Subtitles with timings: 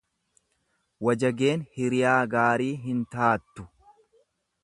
[1.09, 3.67] Wajageen hiriyaa gaarii hin taattu.